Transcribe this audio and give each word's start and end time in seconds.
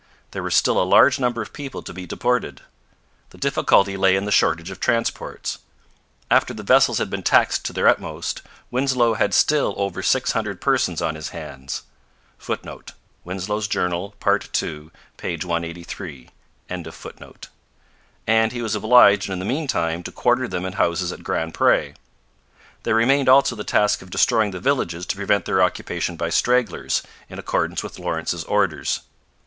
There 0.31 0.41
were 0.41 0.49
still 0.49 0.81
a 0.81 0.81
large 0.83 1.19
number 1.19 1.43
of 1.43 1.53
people 1.53 1.83
to 1.83 1.93
be 1.93 2.07
deported. 2.07 2.61
The 3.29 3.37
difficulty 3.37 3.95
lay 3.95 4.15
in 4.15 4.25
the 4.25 4.31
shortage 4.31 4.71
of 4.71 4.79
transports. 4.79 5.59
After 6.31 6.55
the 6.55 6.63
vessels 6.63 6.97
had 6.97 7.11
been 7.11 7.21
taxed 7.21 7.63
to 7.65 7.71
their 7.71 7.87
utmost, 7.87 8.41
Winslow 8.71 9.13
had 9.13 9.31
still 9.31 9.75
over 9.77 10.01
six 10.01 10.31
hundred 10.31 10.59
persons 10.59 11.03
on 11.03 11.13
his 11.13 11.29
hands; 11.29 11.83
[Footnote: 12.39 12.93
Winslow's 13.23 13.67
Journal, 13.67 14.15
part 14.19 14.43
ii, 14.63 14.89
p. 15.17 15.35
183.] 15.37 16.29
and 16.67 18.51
he 18.51 18.61
was 18.63 18.73
obliged 18.73 19.29
in 19.29 19.37
the 19.37 19.45
meantime 19.45 20.01
to 20.01 20.11
quarter 20.11 20.47
them 20.47 20.65
in 20.65 20.73
houses 20.73 21.11
at 21.11 21.21
Grand 21.23 21.53
Pre. 21.53 21.93
There 22.81 22.95
remained 22.95 23.29
also 23.29 23.55
the 23.55 23.63
task 23.63 24.01
of 24.01 24.09
destroying 24.09 24.49
the 24.49 24.59
villages 24.59 25.05
to 25.05 25.15
prevent 25.15 25.45
their 25.45 25.61
occupation 25.61 26.15
by 26.17 26.31
stragglers, 26.31 27.03
in 27.29 27.37
accordance 27.37 27.83
with 27.83 27.99
Lawrence's 27.99 28.43
orders. 28.45 29.01